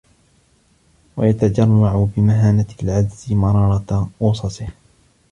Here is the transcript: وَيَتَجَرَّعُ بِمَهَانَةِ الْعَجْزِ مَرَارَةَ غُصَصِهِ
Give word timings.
وَيَتَجَرَّعُ 1.17 2.07
بِمَهَانَةِ 2.17 2.65
الْعَجْزِ 2.83 3.31
مَرَارَةَ 3.31 4.09
غُصَصِهِ 4.21 4.67